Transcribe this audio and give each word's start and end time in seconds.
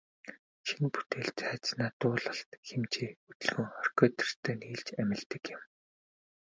Шинэ 0.67 0.87
бүтээл 0.93 1.29
тайзнаа 1.39 1.89
дуулалт, 1.99 2.49
хэмжээ, 2.67 3.11
хөдөлгөөн, 3.23 3.71
оркестертэй 3.81 4.55
нийлж 4.57 4.87
амилдаг 5.01 5.43
юм. 5.55 5.63